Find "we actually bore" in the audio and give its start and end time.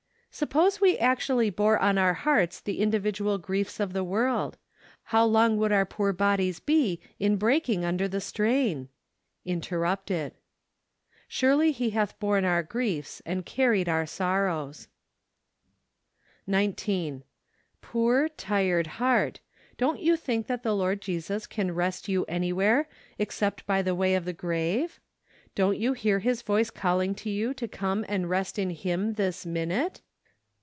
0.79-1.77